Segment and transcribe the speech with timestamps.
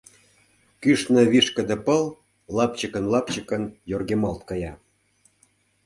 [0.81, 2.03] Кӱшнӧ вишкыде пыл
[2.55, 4.73] лапчыкын-лапчыкын йоргемалт кая.